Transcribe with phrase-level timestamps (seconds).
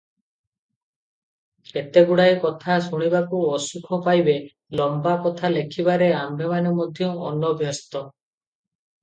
[1.73, 4.35] କେତେଗୁଡ଼ାଏ କଥା ଶୁଣିବାକୁ ଅସୁଖ ପାଇବେ,
[4.81, 8.05] ଲମ୍ବା କଥା ଲେଖିବାରେ ଆମ୍ଭେମାନେ ମଧ୍ୟ ଅନଭ୍ୟସ୍ତ।